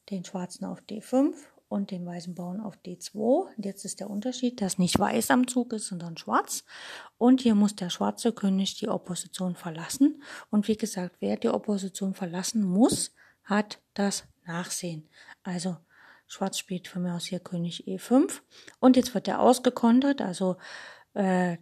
den 0.10 0.26
schwarzen 0.26 0.66
auf 0.66 0.82
D5 0.82 1.34
und 1.68 1.92
den 1.92 2.06
weißen 2.06 2.36
Bauern 2.36 2.60
auf 2.60 2.78
D2. 2.86 3.16
Und 3.56 3.66
jetzt 3.66 3.86
ist 3.86 4.00
der 4.00 4.10
Unterschied, 4.10 4.62
dass 4.62 4.78
nicht 4.78 5.00
weiß 5.00 5.32
am 5.32 5.48
Zug 5.48 5.74
ist, 5.74 5.88
sondern 5.88 6.18
schwarz. 6.18 6.64
Und 7.18 7.42
hier 7.42 7.56
muss 7.56 7.76
der 7.76 7.90
schwarze 7.90 8.34
König 8.34 8.76
die 8.76 8.90
Opposition 8.90 9.56
verlassen. 9.56 10.22
Und 10.52 10.68
wie 10.68 10.78
gesagt, 10.78 11.18
wer 11.20 11.38
die 11.38 11.50
Opposition 11.50 12.14
verlassen 12.14 12.64
muss, 12.64 13.14
hat 13.44 13.82
das 13.94 14.26
Nachsehen. 14.46 15.10
Also 15.44 15.78
Schwarz 16.28 16.58
spielt 16.58 16.88
von 16.88 17.04
mir 17.04 17.14
aus 17.14 17.26
hier 17.26 17.40
König 17.40 17.88
E5. 17.88 18.42
Und 18.80 18.96
jetzt 18.96 19.14
wird 19.14 19.28
er 19.28 19.40
ausgekontert, 19.40 20.22
also 20.22 20.58
äh, 21.14 21.58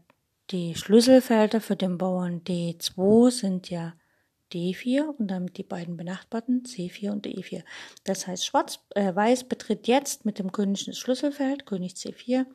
die 0.51 0.75
Schlüsselfelder 0.75 1.61
für 1.61 1.75
den 1.75 1.97
Bauern 1.97 2.43
D2 2.43 3.31
sind 3.31 3.69
ja 3.69 3.93
D4 4.53 5.15
und 5.17 5.27
damit 5.29 5.57
die 5.57 5.63
beiden 5.63 5.97
benachbarten 5.97 6.63
C4 6.63 7.11
und 7.11 7.25
E4. 7.25 7.63
Das 8.03 8.27
heißt, 8.27 8.45
Schwarz, 8.45 8.79
äh, 8.91 9.15
Weiß 9.15 9.45
betritt 9.45 9.87
jetzt 9.87 10.25
mit 10.25 10.37
dem 10.39 10.51
König 10.51 10.85
das 10.85 10.97
Schlüsselfeld, 10.97 11.65
König 11.65 11.93
C4 11.93 12.45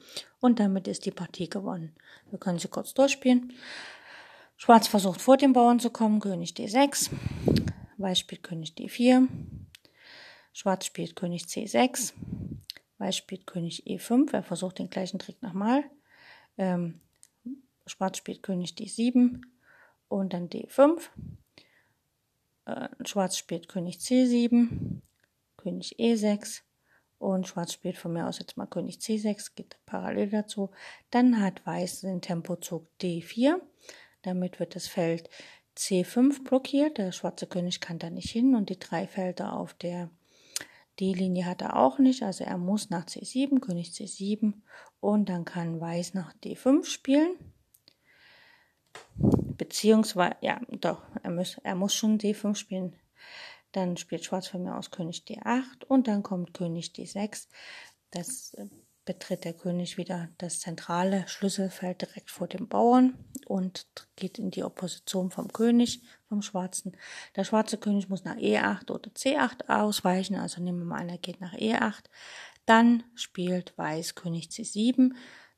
und 0.40 0.60
damit 0.60 0.86
ist 0.86 1.06
die 1.06 1.10
Partie 1.10 1.48
gewonnen. 1.48 1.96
Wir 2.30 2.38
können 2.38 2.58
sie 2.58 2.68
kurz 2.68 2.94
durchspielen. 2.94 3.52
Schwarz 4.56 4.86
versucht 4.86 5.20
vor 5.20 5.36
dem 5.36 5.52
Bauern 5.52 5.80
zu 5.80 5.90
kommen, 5.90 6.20
König 6.20 6.52
D6, 6.52 7.10
Weiß 7.96 8.18
spielt 8.18 8.42
König 8.42 8.74
D4, 8.76 9.26
Schwarz 10.52 10.86
spielt 10.86 11.16
König 11.16 11.44
C6, 11.44 12.12
Weiß 12.98 13.16
spielt 13.16 13.46
König 13.46 13.84
E5, 13.86 14.32
er 14.32 14.42
versucht 14.42 14.78
den 14.78 14.90
gleichen 14.90 15.18
Trick 15.18 15.42
nochmal. 15.42 15.84
Ähm, 16.56 17.00
Schwarz 17.88 18.18
spielt 18.18 18.42
König 18.42 18.74
D7 18.74 19.40
und 20.08 20.32
dann 20.32 20.48
D5. 20.48 21.00
Äh, 22.66 22.88
Schwarz 23.04 23.36
spielt 23.36 23.68
König 23.68 23.98
C7, 23.98 25.00
König 25.56 25.96
E6 25.98 26.62
und 27.18 27.48
Schwarz 27.48 27.72
spielt 27.72 27.96
von 27.96 28.12
mir 28.12 28.26
aus 28.26 28.38
jetzt 28.38 28.56
mal 28.56 28.66
König 28.66 28.98
C6, 28.98 29.54
geht 29.54 29.78
parallel 29.86 30.30
dazu. 30.30 30.70
Dann 31.10 31.40
hat 31.40 31.66
Weiß 31.66 32.02
den 32.02 32.20
Tempozug 32.20 32.86
D4. 33.00 33.60
Damit 34.22 34.60
wird 34.60 34.74
das 34.74 34.86
Feld 34.86 35.30
C5 35.76 36.44
blockiert. 36.44 36.98
Der 36.98 37.12
schwarze 37.12 37.46
König 37.46 37.80
kann 37.80 37.98
da 37.98 38.10
nicht 38.10 38.30
hin 38.30 38.54
und 38.54 38.68
die 38.68 38.78
drei 38.78 39.06
Felder 39.06 39.54
auf 39.54 39.74
der 39.74 40.10
D-Linie 41.00 41.46
hat 41.46 41.62
er 41.62 41.76
auch 41.76 41.98
nicht. 41.98 42.22
Also 42.22 42.44
er 42.44 42.58
muss 42.58 42.90
nach 42.90 43.06
C7, 43.06 43.60
König 43.60 43.90
C7 43.90 44.54
und 45.00 45.28
dann 45.28 45.44
kann 45.44 45.80
Weiß 45.80 46.14
nach 46.14 46.34
D5 46.44 46.84
spielen 46.84 47.36
beziehungsweise, 49.16 50.36
ja, 50.40 50.60
doch, 50.80 51.02
er 51.22 51.30
muss, 51.30 51.58
er 51.62 51.74
muss 51.74 51.94
schon 51.94 52.18
D5 52.18 52.54
spielen. 52.54 52.96
Dann 53.72 53.96
spielt 53.96 54.24
Schwarz 54.24 54.48
von 54.48 54.62
mir 54.62 54.76
aus 54.76 54.90
König 54.90 55.24
D8 55.28 55.84
und 55.86 56.08
dann 56.08 56.22
kommt 56.22 56.54
König 56.54 56.92
D6. 56.96 57.48
Das 58.10 58.54
äh, 58.54 58.66
betritt 59.08 59.44
der 59.44 59.54
König 59.54 59.96
wieder 59.96 60.28
das 60.36 60.60
zentrale 60.60 61.26
Schlüsselfeld 61.28 62.02
direkt 62.02 62.30
vor 62.30 62.46
dem 62.46 62.68
Bauern 62.68 63.14
und 63.46 63.86
geht 64.16 64.38
in 64.38 64.50
die 64.50 64.64
Opposition 64.64 65.30
vom 65.30 65.50
König, 65.50 66.02
vom 66.28 66.42
Schwarzen. 66.42 66.94
Der 67.34 67.44
schwarze 67.44 67.78
König 67.78 68.10
muss 68.10 68.24
nach 68.24 68.36
E8 68.36 68.90
oder 68.90 69.10
C8 69.10 69.68
ausweichen, 69.68 70.36
also 70.36 70.62
nehmen 70.62 70.80
wir 70.80 70.84
mal 70.84 71.00
an, 71.00 71.08
er 71.08 71.16
geht 71.18 71.40
nach 71.40 71.54
E8. 71.54 72.04
Dann 72.66 73.02
spielt 73.14 73.76
Weiß 73.78 74.14
König 74.14 74.48
C7 74.48 75.14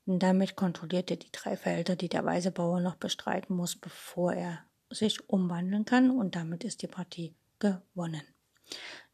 und 0.07 0.23
damit 0.23 0.57
kontrolliert 0.57 1.11
er 1.11 1.17
die 1.17 1.33
drei 1.33 1.57
Felder, 1.57 1.97
die 1.97 2.09
der 2.09 2.25
weiße 2.25 2.51
Bauer 2.51 2.81
noch 2.81 2.97
bestreiten 2.97 3.55
muss, 3.55 3.77
bevor 3.77 4.33
er 4.33 4.65
sich 4.91 5.29
umwandeln 5.29 5.85
kann. 5.85 6.11
Und 6.11 6.35
damit 6.37 6.65
ist 6.65 6.83
die 6.83 6.89
Partie 6.89 7.35
gewonnen. 7.59 8.23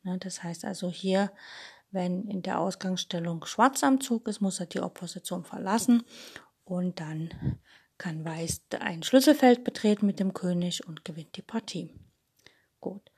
Ne, 0.02 0.18
das 0.18 0.42
heißt 0.42 0.64
also 0.64 0.90
hier, 0.90 1.32
wenn 1.90 2.28
in 2.28 2.42
der 2.42 2.60
Ausgangsstellung 2.60 3.44
Schwarz 3.44 3.82
am 3.82 4.00
Zug 4.00 4.28
ist, 4.28 4.40
muss 4.40 4.60
er 4.60 4.66
die 4.66 4.80
Opposition 4.80 5.44
verlassen 5.44 6.02
und 6.64 7.00
dann 7.00 7.58
kann 7.98 8.24
Weiß 8.24 8.62
ein 8.80 9.02
Schlüsselfeld 9.02 9.64
betreten 9.64 10.06
mit 10.06 10.20
dem 10.20 10.34
König 10.34 10.86
und 10.86 11.04
gewinnt 11.04 11.36
die 11.36 11.42
Partie. 11.42 11.94
Gut. 12.80 13.10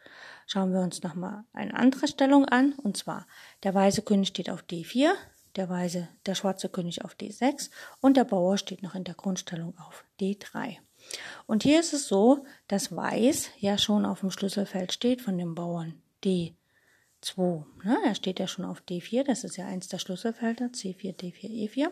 Schauen 0.46 0.72
wir 0.72 0.80
uns 0.80 1.02
nochmal 1.02 1.44
eine 1.52 1.74
andere 1.74 2.06
Stellung 2.06 2.44
an, 2.44 2.74
und 2.74 2.96
zwar 2.96 3.26
der 3.64 3.74
weiße 3.74 4.02
König 4.02 4.28
steht 4.28 4.48
auf 4.48 4.62
D4, 4.62 5.10
der 5.56 5.68
weiße, 5.68 6.08
der 6.26 6.34
schwarze 6.34 6.68
König 6.68 7.04
auf 7.04 7.14
D6 7.14 7.70
und 8.00 8.16
der 8.16 8.24
Bauer 8.24 8.58
steht 8.58 8.82
noch 8.82 8.94
in 8.94 9.04
der 9.04 9.14
Grundstellung 9.14 9.76
auf 9.78 10.04
D3. 10.20 10.78
Und 11.46 11.62
hier 11.62 11.80
ist 11.80 11.92
es 11.92 12.08
so, 12.08 12.44
dass 12.66 12.94
Weiß 12.94 13.50
ja 13.58 13.78
schon 13.78 14.04
auf 14.04 14.20
dem 14.20 14.30
Schlüsselfeld 14.30 14.92
steht 14.92 15.22
von 15.22 15.38
dem 15.38 15.54
Bauern 15.54 16.00
D2. 16.24 17.64
Ne? 17.84 17.98
Er 18.04 18.14
steht 18.14 18.38
ja 18.38 18.46
schon 18.46 18.64
auf 18.64 18.82
D4, 18.82 19.24
das 19.24 19.44
ist 19.44 19.56
ja 19.56 19.66
eins 19.66 19.88
der 19.88 19.98
Schlüsselfelder, 19.98 20.66
C4, 20.66 21.16
D4, 21.16 21.70
E4. 21.70 21.88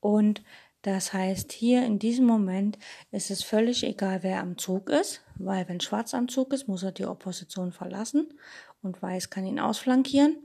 Und 0.00 0.42
das 0.82 1.12
heißt, 1.12 1.52
hier 1.52 1.84
in 1.84 1.98
diesem 1.98 2.24
Moment 2.24 2.78
ist 3.10 3.30
es 3.30 3.42
völlig 3.42 3.82
egal, 3.82 4.22
wer 4.22 4.40
am 4.40 4.58
Zug 4.58 4.90
ist, 4.90 5.22
weil 5.36 5.68
wenn 5.68 5.80
Schwarz 5.80 6.14
am 6.14 6.28
Zug 6.28 6.52
ist, 6.52 6.68
muss 6.68 6.84
er 6.84 6.92
die 6.92 7.06
Opposition 7.06 7.72
verlassen 7.72 8.32
und 8.80 9.02
Weiß 9.02 9.28
kann 9.28 9.44
ihn 9.44 9.58
ausflankieren. 9.58 10.36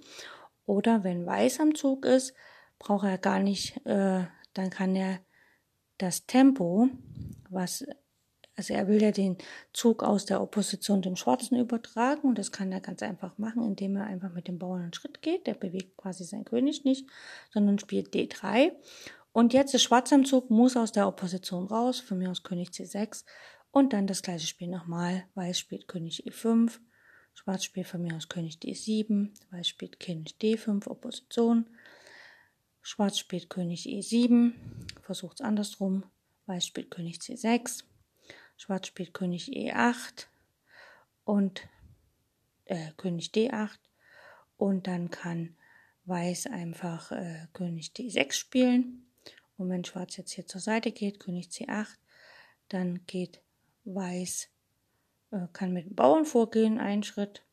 Oder 0.65 1.03
wenn 1.03 1.25
Weiß 1.25 1.60
am 1.60 1.75
Zug 1.75 2.05
ist, 2.05 2.34
braucht 2.79 3.05
er 3.05 3.17
gar 3.17 3.39
nicht, 3.39 3.77
äh, 3.86 4.25
dann 4.53 4.70
kann 4.70 4.96
er 4.96 5.20
das 5.98 6.25
Tempo, 6.25 6.89
was, 7.50 7.86
also 8.55 8.74
er 8.74 8.88
will 8.88 9.01
ja 9.01 9.12
den 9.12 9.38
Zug 9.74 10.03
aus 10.03 10.25
der 10.25 10.41
Opposition 10.41 11.01
dem 11.01 11.15
Schwarzen 11.15 11.58
übertragen 11.58 12.27
und 12.27 12.38
das 12.38 12.51
kann 12.51 12.72
er 12.72 12.82
ganz 12.82 13.01
einfach 13.01 13.38
machen, 13.38 13.63
indem 13.63 13.96
er 13.96 14.05
einfach 14.05 14.34
mit 14.34 14.48
dem 14.48 14.60
Bauern 14.60 14.82
einen 14.82 14.93
Schritt 14.93 15.22
geht. 15.22 15.48
Der 15.48 15.53
bewegt 15.53 15.98
quasi 15.98 16.24
seinen 16.24 16.46
König 16.46 16.84
nicht, 16.84 17.08
sondern 17.51 17.79
spielt 17.79 18.13
D3. 18.13 18.72
Und 19.32 19.53
jetzt 19.53 19.74
ist 19.74 19.84
Schwarz 19.84 20.13
am 20.13 20.25
Zug, 20.25 20.50
muss 20.50 20.77
aus 20.77 20.91
der 20.91 21.08
Opposition 21.08 21.65
raus, 21.65 22.00
von 22.00 22.20
mir 22.20 22.29
aus 22.29 22.43
König 22.43 22.70
C6 22.70 23.25
und 23.72 23.93
dann 23.93 24.05
das 24.05 24.22
gleiche 24.22 24.46
Spiel 24.48 24.67
nochmal. 24.67 25.25
Weiß 25.34 25.58
spielt 25.58 25.88
König 25.88 26.27
E5, 26.27 26.79
Schwarz 27.34 27.66
spielt 27.66 27.88
von 27.88 28.02
mir 28.02 28.16
aus 28.16 28.30
König 28.30 28.58
D7, 28.60 29.30
Weiß 29.52 29.68
spielt 29.68 30.00
König 30.00 30.36
D5, 30.42 30.88
Opposition. 30.88 31.66
Schwarz 32.82 33.20
spielt 33.20 33.50
König 33.50 33.86
E7, 33.86 34.54
versucht 35.02 35.40
es 35.40 35.46
andersrum. 35.46 36.04
Weiß 36.46 36.66
spielt 36.66 36.92
König 36.92 37.20
C6, 37.20 37.84
Schwarz 38.58 38.88
spielt 38.88 39.13
König 39.13 39.50
E8 39.50 40.28
und 41.24 41.68
äh, 42.66 42.92
König 42.98 43.32
D8 43.32 43.80
und 44.58 44.88
dann 44.88 45.10
kann 45.10 45.56
Weiß 46.06 46.48
einfach 46.48 47.13
äh, 47.13 47.48
König 47.54 47.92
D6 47.96 48.34
spielen. 48.34 49.06
Und 49.58 49.70
wenn 49.70 49.86
Schwarz 49.86 50.18
jetzt 50.18 50.32
hier 50.34 50.46
zur 50.46 50.60
Seite 50.60 50.92
geht, 50.92 51.20
König 51.20 51.48
C8, 51.48 51.88
dann 52.68 53.06
geht 53.06 53.42
Weiß 53.86 54.50
kann 55.54 55.74
mit 55.74 55.86
dem 55.86 55.96
Bauern 55.96 56.25
vorgehen, 56.25 56.80
einen 56.80 57.04
Schritt, 57.04 57.44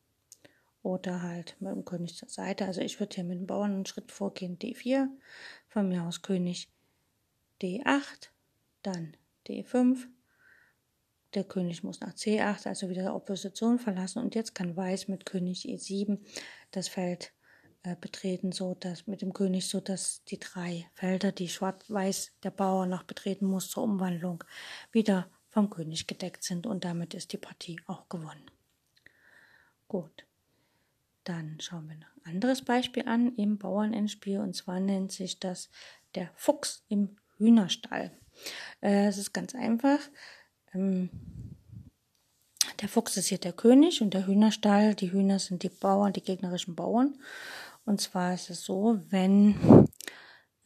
oder 0.83 1.21
halt 1.21 1.55
mit 1.59 1.71
dem 1.71 1.85
König 1.85 2.15
zur 2.15 2.29
Seite. 2.29 2.65
Also 2.65 2.81
ich 2.81 2.99
würde 2.99 3.15
hier 3.15 3.23
mit 3.23 3.39
dem 3.39 3.47
Bauern 3.47 3.73
einen 3.73 3.85
Schritt 3.85 4.11
vorgehen, 4.11 4.57
D4, 4.57 5.07
von 5.67 5.87
mir 5.87 6.03
aus 6.03 6.21
König 6.21 6.69
D8, 7.61 8.29
dann 8.81 9.15
D5, 9.47 10.07
der 11.33 11.43
König 11.43 11.83
muss 11.83 12.01
nach 12.01 12.13
C8, 12.13 12.67
also 12.67 12.89
wieder 12.89 13.15
Opposition 13.15 13.79
verlassen. 13.79 14.21
Und 14.21 14.35
jetzt 14.35 14.55
kann 14.55 14.75
Weiß 14.75 15.07
mit 15.07 15.25
König 15.25 15.65
E7 15.65 16.19
das 16.71 16.87
Feld 16.87 17.31
äh, 17.83 17.95
betreten, 17.95 18.51
so 18.51 18.73
dass 18.73 19.07
mit 19.07 19.21
dem 19.21 19.33
König, 19.33 19.69
so 19.69 19.79
dass 19.79 20.23
die 20.25 20.39
drei 20.39 20.89
Felder, 20.93 21.31
die 21.31 21.47
Schwarz-Weiß 21.47 22.39
der 22.43 22.51
Bauer 22.51 22.85
noch 22.85 23.03
betreten 23.03 23.45
muss 23.45 23.69
zur 23.69 23.83
Umwandlung, 23.83 24.43
wieder 24.91 25.29
vom 25.51 25.69
König 25.69 26.07
gedeckt 26.07 26.43
sind 26.43 26.65
und 26.65 26.83
damit 26.83 27.13
ist 27.13 27.33
die 27.33 27.37
Partie 27.37 27.79
auch 27.85 28.09
gewonnen. 28.09 28.49
Gut, 29.87 30.25
dann 31.25 31.59
schauen 31.59 31.87
wir 31.89 31.97
noch 31.97 32.07
ein 32.23 32.33
anderes 32.33 32.63
Beispiel 32.63 33.07
an 33.07 33.35
im 33.35 33.57
Bauernendspiel 33.57 34.39
und 34.39 34.55
zwar 34.55 34.79
nennt 34.79 35.11
sich 35.11 35.39
das 35.39 35.69
der 36.15 36.29
Fuchs 36.35 36.83
im 36.87 37.17
Hühnerstall. 37.37 38.11
Äh, 38.81 39.07
es 39.07 39.17
ist 39.17 39.33
ganz 39.33 39.53
einfach. 39.53 39.99
Ähm, 40.73 41.09
der 42.81 42.89
Fuchs 42.89 43.17
ist 43.17 43.27
hier 43.27 43.37
der 43.37 43.53
König 43.53 44.01
und 44.01 44.13
der 44.13 44.25
Hühnerstall, 44.25 44.95
die 44.95 45.11
Hühner 45.11 45.39
sind 45.39 45.63
die 45.63 45.69
Bauern, 45.69 46.13
die 46.13 46.23
gegnerischen 46.23 46.75
Bauern. 46.75 47.17
Und 47.85 47.99
zwar 47.99 48.33
ist 48.33 48.49
es 48.49 48.63
so, 48.63 48.99
wenn 49.09 49.87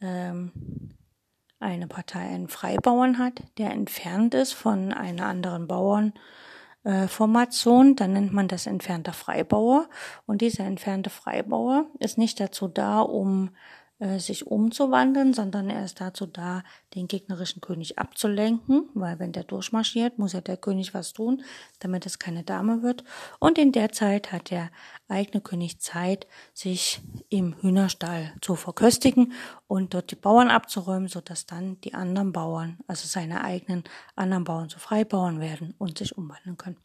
ähm, 0.00 0.52
eine 1.58 1.86
Partei 1.86 2.20
einen 2.20 2.48
Freibauern 2.48 3.18
hat, 3.18 3.42
der 3.58 3.70
entfernt 3.70 4.34
ist 4.34 4.52
von 4.52 4.92
einer 4.92 5.26
anderen 5.26 5.66
Bauernformation, 5.66 7.96
dann 7.96 8.12
nennt 8.12 8.32
man 8.32 8.48
das 8.48 8.66
entfernter 8.66 9.12
Freibauer. 9.12 9.88
Und 10.26 10.42
dieser 10.42 10.64
entfernte 10.64 11.10
Freibauer 11.10 11.86
ist 11.98 12.18
nicht 12.18 12.40
dazu 12.40 12.68
da, 12.68 13.00
um 13.00 13.48
äh, 13.48 13.50
sich 14.18 14.46
umzuwandeln, 14.46 15.32
sondern 15.32 15.70
er 15.70 15.82
ist 15.82 16.02
dazu 16.02 16.26
da, 16.26 16.62
den 16.94 17.08
gegnerischen 17.08 17.62
König 17.62 17.98
abzulenken, 17.98 18.90
weil 18.92 19.18
wenn 19.18 19.32
der 19.32 19.44
durchmarschiert, 19.44 20.18
muss 20.18 20.34
ja 20.34 20.42
der 20.42 20.58
König 20.58 20.92
was 20.92 21.14
tun, 21.14 21.42
damit 21.78 22.04
es 22.04 22.18
keine 22.18 22.44
Dame 22.44 22.82
wird. 22.82 23.04
Und 23.38 23.56
in 23.56 23.72
der 23.72 23.92
Zeit 23.92 24.32
hat 24.32 24.50
der 24.50 24.70
eigene 25.08 25.40
König 25.40 25.80
Zeit, 25.80 26.26
sich 26.52 27.00
im 27.30 27.54
Hühnerstall 27.62 28.34
zu 28.42 28.54
verköstigen 28.54 29.32
und 29.66 29.94
dort 29.94 30.10
die 30.10 30.16
Bauern 30.16 30.50
abzuräumen, 30.50 31.08
sodass 31.08 31.46
dann 31.46 31.80
die 31.80 31.94
anderen 31.94 32.32
Bauern, 32.32 32.78
also 32.86 33.08
seine 33.08 33.44
eigenen 33.44 33.84
anderen 34.14 34.44
Bauern 34.44 34.68
zu 34.68 34.78
Freibauern 34.78 35.40
werden 35.40 35.74
und 35.78 35.96
sich 35.96 36.18
umwandeln 36.18 36.58
können. 36.58 36.76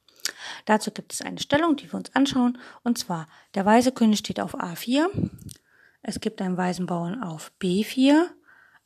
Dazu 0.65 0.91
gibt 0.91 1.11
es 1.11 1.21
eine 1.21 1.39
Stellung, 1.39 1.75
die 1.75 1.91
wir 1.91 1.95
uns 1.95 2.15
anschauen, 2.15 2.57
und 2.83 2.97
zwar 2.97 3.27
der 3.53 3.65
weiße 3.65 3.91
König 3.91 4.19
steht 4.19 4.39
auf 4.39 4.55
A4, 4.55 5.07
Es 6.01 6.19
gibt 6.19 6.41
einen 6.41 6.57
weißen 6.57 6.85
Bauern 6.85 7.21
auf 7.21 7.51
B4, 7.61 8.25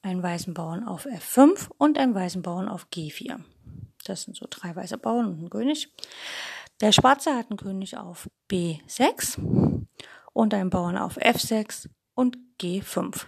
einen 0.02 0.22
weißen 0.22 0.54
Bauern 0.54 0.84
auf 0.84 1.06
F5 1.06 1.70
und 1.78 1.98
einen 1.98 2.14
weißen 2.14 2.42
Bauern 2.42 2.68
auf 2.68 2.88
G4. 2.94 3.40
Das 4.06 4.24
sind 4.24 4.36
so 4.36 4.46
drei 4.50 4.76
weiße 4.76 4.98
Bauern 4.98 5.28
und 5.28 5.44
ein 5.44 5.50
König. 5.50 5.92
Der 6.82 6.92
Schwarze 6.92 7.36
hat 7.36 7.50
einen 7.50 7.58
König 7.58 7.98
auf 7.98 8.30
B6 8.50 9.40
und 10.34 10.54
einen 10.54 10.70
Bauern 10.70 10.98
auf 10.98 11.18
F6 11.18 11.90
und 12.14 12.38
G5. 12.62 13.26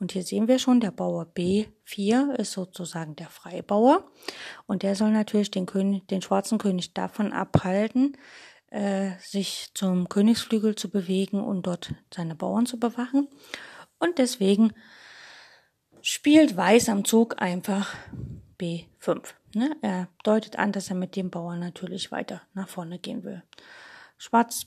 Und 0.00 0.12
hier 0.12 0.22
sehen 0.22 0.48
wir 0.48 0.58
schon, 0.58 0.80
der 0.80 0.92
Bauer 0.92 1.26
B4 1.36 2.34
ist 2.36 2.52
sozusagen 2.52 3.16
der 3.16 3.28
Freibauer. 3.28 4.10
Und 4.66 4.82
der 4.82 4.94
soll 4.94 5.10
natürlich 5.10 5.50
den, 5.50 5.66
König, 5.66 6.06
den 6.06 6.22
schwarzen 6.22 6.58
König 6.58 6.94
davon 6.94 7.32
abhalten, 7.32 8.16
äh, 8.70 9.12
sich 9.20 9.70
zum 9.74 10.08
Königsflügel 10.08 10.74
zu 10.74 10.90
bewegen 10.90 11.42
und 11.42 11.66
dort 11.66 11.94
seine 12.14 12.34
Bauern 12.34 12.66
zu 12.66 12.78
bewachen. 12.78 13.28
Und 13.98 14.18
deswegen 14.18 14.72
spielt 16.02 16.56
Weiß 16.56 16.88
am 16.88 17.04
Zug 17.04 17.40
einfach 17.40 17.94
B5. 18.58 19.34
Ne? 19.54 19.76
Er 19.82 20.08
deutet 20.24 20.58
an, 20.58 20.72
dass 20.72 20.90
er 20.90 20.96
mit 20.96 21.16
dem 21.16 21.30
Bauern 21.30 21.60
natürlich 21.60 22.12
weiter 22.12 22.42
nach 22.54 22.68
vorne 22.68 22.98
gehen 22.98 23.24
will. 23.24 23.42
Schwarz 24.16 24.66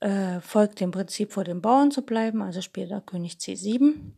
äh, 0.00 0.40
folgt 0.40 0.80
dem 0.80 0.90
Prinzip 0.90 1.32
vor 1.32 1.44
dem 1.44 1.60
Bauern 1.60 1.90
zu 1.90 2.02
bleiben, 2.02 2.42
also 2.42 2.60
spielt 2.62 2.90
er 2.90 3.00
König 3.00 3.34
C7 3.34 4.12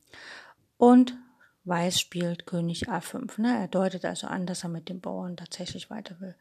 und 0.76 1.16
Weiß 1.64 2.00
spielt 2.00 2.46
König 2.46 2.88
A5. 2.88 3.40
Ne? 3.40 3.56
Er 3.56 3.68
deutet 3.68 4.04
also 4.04 4.26
an, 4.26 4.46
dass 4.46 4.64
er 4.64 4.68
mit 4.68 4.88
dem 4.88 5.00
Bauern 5.00 5.36
tatsächlich 5.36 5.90
weiter 5.90 6.20
will. 6.20 6.34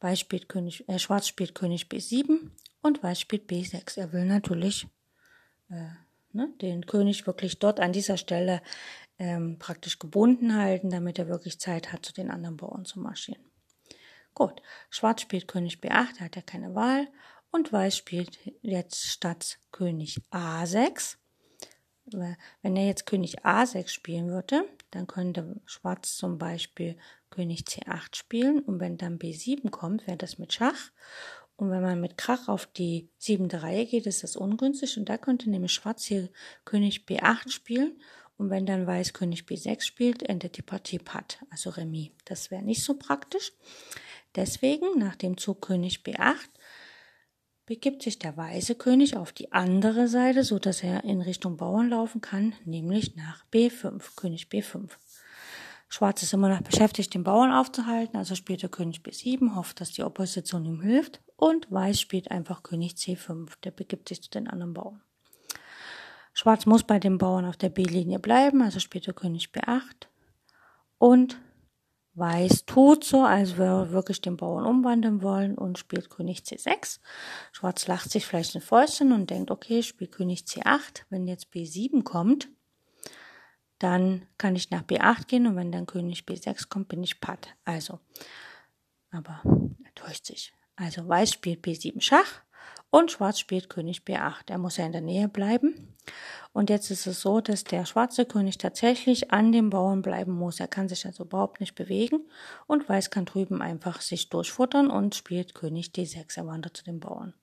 Weiß 0.00 0.18
spielt 0.18 0.48
König, 0.48 0.88
äh, 0.88 0.98
Schwarz 0.98 1.28
spielt 1.28 1.54
König 1.54 1.86
B7 1.86 2.50
und 2.82 3.02
Weiß 3.02 3.20
spielt 3.20 3.50
B6. 3.50 3.98
Er 3.98 4.12
will 4.12 4.24
natürlich 4.24 4.86
äh, 5.68 5.90
ne, 6.32 6.52
den 6.60 6.86
König 6.86 7.26
wirklich 7.26 7.58
dort 7.58 7.80
an 7.80 7.92
dieser 7.92 8.16
Stelle 8.16 8.62
ähm, 9.18 9.58
praktisch 9.58 9.98
gebunden 9.98 10.56
halten, 10.56 10.90
damit 10.90 11.18
er 11.18 11.28
wirklich 11.28 11.60
Zeit 11.60 11.92
hat, 11.92 12.04
zu 12.04 12.12
den 12.12 12.30
anderen 12.30 12.56
Bauern 12.56 12.84
zu 12.84 12.98
marschieren. 13.00 13.44
Gut, 14.34 14.62
Schwarz 14.88 15.22
spielt 15.22 15.48
König 15.48 15.78
B8, 15.80 16.18
er 16.18 16.24
hat 16.26 16.36
ja 16.36 16.42
keine 16.42 16.74
Wahl 16.74 17.08
und 17.50 17.72
Weiß 17.72 17.96
spielt 17.96 18.38
jetzt 18.62 19.06
statt 19.06 19.58
König 19.72 20.20
A6. 20.30 21.16
Wenn 22.62 22.76
er 22.76 22.86
jetzt 22.86 23.06
König 23.06 23.44
A6 23.44 23.88
spielen 23.88 24.30
würde, 24.30 24.64
dann 24.90 25.06
könnte 25.06 25.60
Schwarz 25.66 26.16
zum 26.16 26.38
Beispiel 26.38 26.96
König 27.30 27.62
C8 27.62 28.16
spielen 28.16 28.60
und 28.60 28.80
wenn 28.80 28.98
dann 28.98 29.18
B7 29.18 29.70
kommt, 29.70 30.06
wäre 30.06 30.18
das 30.18 30.38
mit 30.38 30.52
Schach. 30.52 30.90
Und 31.56 31.70
wenn 31.70 31.82
man 31.82 32.00
mit 32.00 32.16
Krach 32.16 32.48
auf 32.48 32.66
die 32.66 33.10
siebente 33.18 33.62
Reihe 33.62 33.84
geht, 33.86 34.06
ist 34.06 34.22
das 34.22 34.34
ungünstig 34.34 34.96
und 34.96 35.08
da 35.08 35.18
könnte 35.18 35.50
nämlich 35.50 35.72
Schwarz 35.72 36.04
hier 36.04 36.30
König 36.64 37.04
B8 37.06 37.50
spielen 37.50 38.00
und 38.40 38.48
wenn 38.48 38.64
dann 38.64 38.86
Weiß 38.86 39.12
König 39.12 39.42
B6 39.42 39.82
spielt, 39.82 40.22
endet 40.22 40.56
die 40.56 40.62
Partie 40.62 40.98
Patt, 40.98 41.44
also 41.50 41.68
Remis. 41.68 42.12
Das 42.24 42.50
wäre 42.50 42.62
nicht 42.62 42.82
so 42.82 42.94
praktisch. 42.94 43.52
Deswegen 44.34 44.98
nach 44.98 45.14
dem 45.14 45.36
Zug 45.36 45.60
König 45.60 46.00
B8 46.06 46.48
begibt 47.66 48.02
sich 48.02 48.18
der 48.18 48.38
weiße 48.38 48.76
König 48.76 49.18
auf 49.18 49.32
die 49.32 49.52
andere 49.52 50.08
Seite, 50.08 50.42
so 50.42 50.58
dass 50.58 50.82
er 50.82 51.04
in 51.04 51.20
Richtung 51.20 51.58
Bauern 51.58 51.90
laufen 51.90 52.22
kann, 52.22 52.54
nämlich 52.64 53.14
nach 53.14 53.44
B5, 53.52 54.16
König 54.16 54.46
B5. 54.50 54.88
Schwarz 55.92 56.22
ist 56.22 56.32
immer 56.32 56.48
noch 56.48 56.62
beschäftigt, 56.62 57.12
den 57.14 57.24
Bauern 57.24 57.52
aufzuhalten, 57.52 58.16
also 58.16 58.36
spielt 58.36 58.62
er 58.62 58.68
König 58.68 59.00
B7, 59.00 59.56
hofft, 59.56 59.80
dass 59.80 59.90
die 59.90 60.04
Opposition 60.04 60.64
ihm 60.64 60.80
hilft 60.80 61.20
und 61.36 61.70
Weiß 61.70 62.00
spielt 62.00 62.30
einfach 62.30 62.62
König 62.62 62.92
C5, 62.92 63.50
der 63.64 63.72
begibt 63.72 64.08
sich 64.08 64.22
zu 64.22 64.30
den 64.30 64.46
anderen 64.46 64.72
Bauern. 64.72 65.02
Schwarz 66.32 66.64
muss 66.64 66.84
bei 66.84 67.00
den 67.00 67.18
Bauern 67.18 67.44
auf 67.44 67.56
der 67.56 67.70
B-Linie 67.70 68.20
bleiben, 68.20 68.62
also 68.62 68.78
spielt 68.78 69.08
er 69.08 69.14
König 69.14 69.50
B8 69.52 70.06
und 70.98 71.40
Weiß 72.14 72.66
tut 72.66 73.04
so, 73.04 73.22
als 73.22 73.56
würde 73.56 73.88
er 73.88 73.90
wirklich 73.92 74.20
den 74.20 74.36
Bauern 74.36 74.66
umwandeln 74.66 75.22
wollen 75.22 75.56
und 75.56 75.78
spielt 75.78 76.10
König 76.10 76.40
C6. 76.40 76.98
Schwarz 77.52 77.86
lacht 77.86 78.10
sich 78.10 78.26
vielleicht 78.26 78.54
ein 78.54 78.60
Fäustchen 78.60 79.12
und 79.12 79.30
denkt, 79.30 79.50
okay, 79.50 79.78
ich 79.78 79.88
spiele 79.88 80.10
König 80.10 80.40
C8. 80.40 81.04
Wenn 81.08 81.28
jetzt 81.28 81.52
B7 81.52 82.02
kommt, 82.02 82.48
dann 83.80 84.26
kann 84.38 84.54
ich 84.54 84.70
nach 84.70 84.82
B8 84.82 85.26
gehen 85.26 85.46
und 85.46 85.56
wenn 85.56 85.72
dann 85.72 85.86
König 85.86 86.24
B6 86.24 86.68
kommt, 86.68 86.88
bin 86.88 87.02
ich 87.02 87.20
Patt. 87.20 87.48
Also, 87.64 87.98
aber 89.10 89.42
er 89.82 89.94
täuscht 89.94 90.26
sich. 90.26 90.52
Also 90.76 91.08
Weiß 91.08 91.32
spielt 91.32 91.64
B7 91.64 92.00
Schach 92.00 92.42
und 92.90 93.10
Schwarz 93.10 93.38
spielt 93.38 93.70
König 93.70 94.02
B8. 94.06 94.50
Er 94.50 94.58
muss 94.58 94.76
ja 94.76 94.84
in 94.84 94.92
der 94.92 95.00
Nähe 95.00 95.28
bleiben. 95.28 95.96
Und 96.52 96.70
jetzt 96.70 96.90
ist 96.90 97.06
es 97.06 97.20
so, 97.20 97.40
dass 97.40 97.64
der 97.64 97.86
schwarze 97.86 98.26
König 98.26 98.58
tatsächlich 98.58 99.30
an 99.30 99.52
dem 99.52 99.70
Bauern 99.70 100.02
bleiben 100.02 100.32
muss. 100.32 100.60
Er 100.60 100.68
kann 100.68 100.88
sich 100.88 101.06
also 101.06 101.24
überhaupt 101.24 101.60
nicht 101.60 101.74
bewegen. 101.74 102.28
Und 102.66 102.88
Weiß 102.88 103.10
kann 103.10 103.24
drüben 103.24 103.62
einfach 103.62 104.00
sich 104.00 104.28
durchfuttern 104.28 104.90
und 104.90 105.14
spielt 105.14 105.54
König 105.54 105.88
D6. 105.88 106.36
Er 106.36 106.46
wandert 106.46 106.76
zu 106.76 106.84
dem 106.84 107.00
Bauern. 107.00 107.34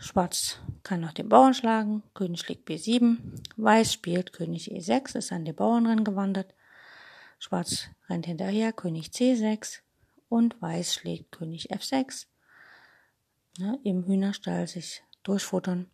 Schwarz 0.00 0.58
kann 0.82 1.00
noch 1.00 1.12
den 1.12 1.28
Bauern 1.28 1.54
schlagen. 1.54 2.02
König 2.14 2.40
schlägt 2.40 2.68
B7. 2.68 3.18
Weiß 3.56 3.92
spielt 3.92 4.32
König 4.32 4.72
E6, 4.72 5.16
ist 5.16 5.30
an 5.30 5.44
den 5.44 5.54
Bauern 5.54 5.86
rangewandert. 5.86 6.54
Schwarz 7.38 7.88
rennt 8.08 8.26
hinterher, 8.26 8.72
König 8.72 9.08
C6 9.08 9.80
und 10.28 10.60
Weiß 10.60 10.94
schlägt 10.94 11.32
König 11.32 11.70
F6 11.70 12.26
ne, 13.58 13.78
im 13.84 14.06
Hühnerstall 14.06 14.66
sich 14.66 15.02
durchfuttern. 15.22 15.90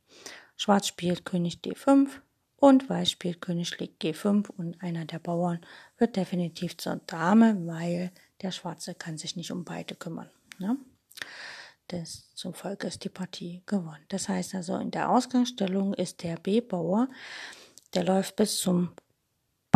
Schwarz 0.57 0.87
spielt 0.87 1.25
König 1.25 1.61
D5 1.65 2.09
und 2.57 2.89
Weiß 2.89 3.11
spielt 3.11 3.41
König 3.41 3.69
schlägt 3.69 4.03
G5 4.03 4.49
und 4.51 4.81
einer 4.83 5.05
der 5.05 5.19
Bauern 5.19 5.61
wird 5.99 6.17
definitiv 6.17 6.77
zur 6.79 6.97
Dame, 7.07 7.67
weil 7.67 8.13
der 8.43 8.53
Schwarze 8.53 8.95
kann 8.95 9.19
sich 9.19 9.37
nicht 9.37 9.51
um 9.51 9.65
beide 9.65 9.95
kümmern. 9.95 10.31
Ne? 10.59 10.77
Das, 11.89 12.33
zum 12.35 12.53
Folge 12.53 12.89
ist 12.89 13.05
die 13.05 13.09
Partie 13.09 13.63
gewonnen. 13.67 14.05
Das 14.09 14.29
heißt 14.29 14.55
also, 14.55 14.77
in 14.77 14.91
der 14.91 15.11
Ausgangsstellung 15.11 15.95
ist 15.95 16.23
der 16.23 16.37
B-Bauer, 16.37 17.09
der 17.95 18.05
läuft 18.05 18.37
bis 18.37 18.59
zum 18.59 18.93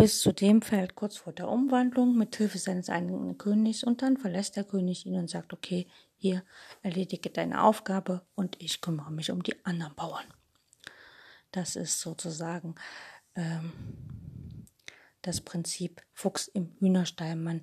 bis 0.01 0.19
zu 0.19 0.31
dem 0.31 0.63
Feld 0.63 0.95
kurz 0.95 1.17
vor 1.17 1.31
der 1.31 1.47
Umwandlung 1.47 2.17
mit 2.17 2.35
Hilfe 2.35 2.57
seines 2.57 2.89
eigenen 2.89 3.37
Königs 3.37 3.83
und 3.83 4.01
dann 4.01 4.17
verlässt 4.17 4.55
der 4.55 4.63
König 4.63 5.05
ihn 5.05 5.15
und 5.15 5.29
sagt, 5.29 5.53
okay, 5.53 5.85
hier 6.15 6.43
erledige 6.81 7.29
deine 7.29 7.61
Aufgabe 7.61 8.25
und 8.33 8.59
ich 8.59 8.81
kümmere 8.81 9.11
mich 9.11 9.29
um 9.29 9.43
die 9.43 9.63
anderen 9.63 9.93
Bauern. 9.93 10.25
Das 11.51 11.75
ist 11.75 12.01
sozusagen 12.01 12.73
ähm, 13.35 13.73
das 15.21 15.41
Prinzip 15.41 16.01
Fuchs 16.13 16.47
im 16.47 16.75
Hühnerstall. 16.79 17.35
Man 17.35 17.61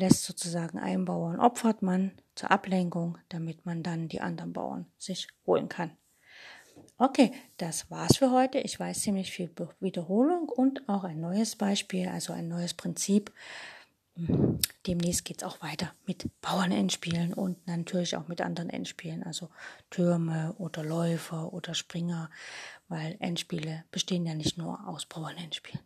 lässt 0.00 0.24
sozusagen 0.24 0.78
einen 0.78 1.04
Bauern 1.04 1.38
opfert 1.38 1.82
man 1.82 2.12
zur 2.34 2.50
Ablenkung, 2.50 3.18
damit 3.28 3.64
man 3.66 3.82
dann 3.82 4.08
die 4.08 4.20
anderen 4.20 4.52
Bauern 4.52 4.86
sich 4.98 5.28
holen 5.46 5.68
kann. 5.68 5.92
Okay, 6.98 7.32
das 7.56 7.90
war's 7.90 8.16
für 8.16 8.30
heute. 8.30 8.58
Ich 8.58 8.78
weiß 8.78 9.02
ziemlich 9.02 9.30
viel 9.30 9.50
Wiederholung 9.80 10.48
und 10.48 10.88
auch 10.88 11.04
ein 11.04 11.20
neues 11.20 11.56
Beispiel, 11.56 12.08
also 12.08 12.32
ein 12.32 12.48
neues 12.48 12.74
Prinzip, 12.74 13.32
Demnächst 14.86 15.24
geht 15.24 15.42
es 15.42 15.48
auch 15.48 15.62
weiter 15.62 15.94
mit 16.06 16.28
Bauernendspielen 16.42 17.32
und 17.32 17.66
natürlich 17.66 18.16
auch 18.16 18.28
mit 18.28 18.40
anderen 18.40 18.68
Endspielen, 18.68 19.22
also 19.22 19.48
Türme 19.88 20.54
oder 20.58 20.84
Läufer 20.84 21.52
oder 21.52 21.74
Springer, 21.74 22.30
weil 22.88 23.16
Endspiele 23.20 23.84
bestehen 23.90 24.26
ja 24.26 24.34
nicht 24.34 24.58
nur 24.58 24.86
aus 24.86 25.06
Bauernendspielen. 25.06 25.82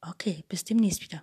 Okay, 0.00 0.44
bis 0.48 0.64
demnächst 0.64 1.02
wieder. 1.02 1.22